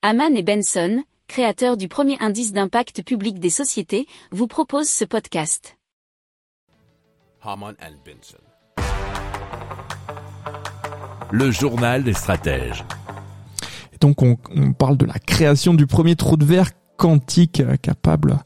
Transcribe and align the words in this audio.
Haman 0.00 0.36
et 0.36 0.44
Benson, 0.44 1.02
créateurs 1.26 1.76
du 1.76 1.88
premier 1.88 2.16
indice 2.20 2.52
d'impact 2.52 3.02
public 3.02 3.40
des 3.40 3.50
sociétés, 3.50 4.06
vous 4.30 4.46
proposent 4.46 4.88
ce 4.88 5.04
podcast. 5.04 5.76
Haman 7.42 7.74
and 7.82 7.96
Benson. 8.06 8.38
Le 11.32 11.50
journal 11.50 12.04
des 12.04 12.12
stratèges. 12.12 12.84
Et 13.92 13.96
donc 13.98 14.22
on, 14.22 14.36
on 14.54 14.72
parle 14.72 14.98
de 14.98 15.04
la 15.04 15.18
création 15.18 15.74
du 15.74 15.88
premier 15.88 16.14
trou 16.14 16.36
de 16.36 16.44
verre 16.44 16.70
quantique 16.96 17.58
euh, 17.58 17.74
capable 17.74 18.38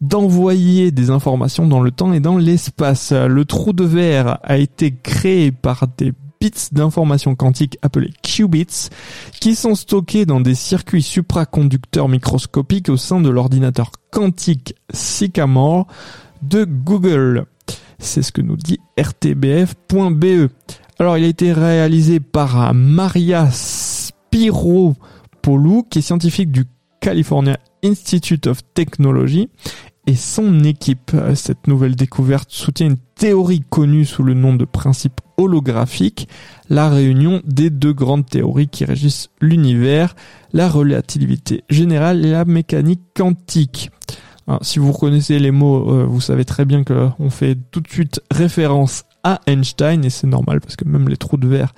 d'envoyer 0.00 0.92
des 0.92 1.10
informations 1.10 1.66
dans 1.66 1.80
le 1.80 1.90
temps 1.90 2.12
et 2.12 2.20
dans 2.20 2.38
l'espace. 2.38 3.10
Le 3.10 3.44
trou 3.44 3.72
de 3.72 3.84
verre 3.84 4.38
a 4.44 4.58
été 4.58 4.94
créé 4.94 5.50
par 5.50 5.88
des 5.96 6.12
bits 6.44 6.68
d'informations 6.72 7.34
quantiques 7.34 7.78
appelés 7.80 8.12
qubits 8.20 8.90
qui 9.40 9.54
sont 9.54 9.74
stockés 9.74 10.26
dans 10.26 10.42
des 10.42 10.54
circuits 10.54 11.00
supraconducteurs 11.00 12.10
microscopiques 12.10 12.90
au 12.90 12.98
sein 12.98 13.22
de 13.22 13.30
l'ordinateur 13.30 13.92
quantique 14.10 14.74
Sycamore 14.92 15.86
de 16.42 16.64
Google. 16.64 17.46
C'est 17.98 18.20
ce 18.20 18.30
que 18.30 18.42
nous 18.42 18.58
dit 18.58 18.78
rtbf.be. 19.00 20.50
Alors 20.98 21.16
il 21.16 21.24
a 21.24 21.28
été 21.28 21.50
réalisé 21.54 22.20
par 22.20 22.74
Maria 22.74 23.48
Spiropoulou 23.50 24.94
qui 25.88 26.00
est 26.00 26.02
scientifique 26.02 26.52
du 26.52 26.66
California 27.00 27.58
Institute 27.82 28.46
of 28.48 28.60
Technology 28.74 29.48
et 30.06 30.14
son 30.14 30.64
équipe. 30.64 31.12
Cette 31.34 31.66
nouvelle 31.66 31.96
découverte 31.96 32.50
soutient 32.50 32.86
une 32.86 32.98
théorie 33.14 33.62
connue 33.68 34.04
sous 34.04 34.22
le 34.22 34.34
nom 34.34 34.54
de 34.54 34.64
principe 34.64 35.20
holographique, 35.36 36.28
la 36.68 36.88
réunion 36.88 37.42
des 37.44 37.70
deux 37.70 37.92
grandes 37.92 38.26
théories 38.26 38.68
qui 38.68 38.84
régissent 38.84 39.30
l'univers, 39.40 40.14
la 40.52 40.68
relativité 40.68 41.64
générale 41.68 42.24
et 42.24 42.30
la 42.30 42.44
mécanique 42.44 43.02
quantique. 43.16 43.90
Si 44.60 44.78
vous 44.78 44.92
connaissez 44.92 45.38
les 45.38 45.50
mots, 45.50 45.90
euh, 45.90 46.04
vous 46.04 46.20
savez 46.20 46.44
très 46.44 46.64
bien 46.64 46.84
qu'on 46.84 47.30
fait 47.30 47.56
tout 47.70 47.80
de 47.80 47.88
suite 47.88 48.20
référence 48.30 49.04
à 49.22 49.40
Einstein 49.46 50.04
et 50.04 50.10
c'est 50.10 50.26
normal 50.26 50.60
parce 50.60 50.76
que 50.76 50.84
même 50.86 51.08
les 51.08 51.16
trous 51.16 51.38
de 51.38 51.48
verre 51.48 51.72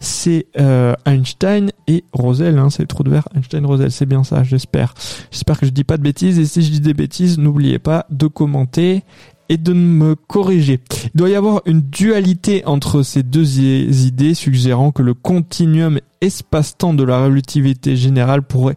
c'est 0.00 0.46
euh, 0.56 0.94
Einstein 1.04 1.72
et 1.88 2.04
Roselle 2.12 2.58
hein, 2.58 2.70
c'est 2.70 2.84
les 2.84 2.86
trous 2.86 3.02
de 3.02 3.10
verre 3.10 3.28
Einstein 3.34 3.66
Roselle 3.66 3.90
c'est 3.90 4.06
bien 4.06 4.22
ça 4.22 4.44
j'espère 4.44 4.94
j'espère 5.32 5.58
que 5.58 5.66
je 5.66 5.72
dis 5.72 5.82
pas 5.82 5.96
de 5.96 6.02
bêtises 6.02 6.38
et 6.38 6.46
si 6.46 6.62
je 6.62 6.70
dis 6.70 6.80
des 6.80 6.94
bêtises 6.94 7.38
n'oubliez 7.38 7.80
pas 7.80 8.06
de 8.10 8.28
commenter 8.28 9.02
et 9.48 9.58
de 9.58 9.74
me 9.74 10.14
corriger. 10.14 10.80
Il 11.12 11.18
doit 11.18 11.28
y 11.28 11.34
avoir 11.34 11.60
une 11.66 11.82
dualité 11.82 12.64
entre 12.64 13.02
ces 13.02 13.22
deux 13.22 13.58
idées 13.60 14.32
suggérant 14.32 14.92
que 14.92 15.02
le 15.02 15.12
continuum 15.12 15.98
espace-temps 16.22 16.94
de 16.94 17.04
la 17.04 17.22
relativité 17.22 17.94
générale 17.94 18.42
pourrait 18.42 18.76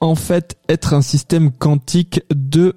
en 0.00 0.14
fait 0.14 0.56
être 0.70 0.94
un 0.94 1.02
système 1.02 1.50
quantique 1.50 2.22
de 2.34 2.76